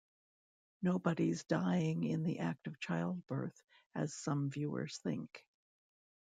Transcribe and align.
Nobody's 0.81 1.43
dying 1.43 2.03
in 2.05 2.23
the 2.23 2.39
act 2.39 2.65
of 2.65 2.79
childbirth, 2.79 3.61
as 3.93 4.11
some 4.15 4.49
viewers 4.49 4.97
think. 4.97 5.45